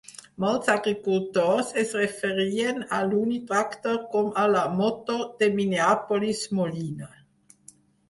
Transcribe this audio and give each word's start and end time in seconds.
Molts 0.43 0.69
agricultors 0.75 1.69
es 1.81 1.91
referien 1.97 2.81
a 3.01 3.03
l'Uni-Tractor 3.11 4.01
com 4.17 4.35
a 4.47 4.49
la 4.57 4.67
"moto 4.83 5.21
de 5.45 5.55
Minneapolis-Moline". 5.63 7.17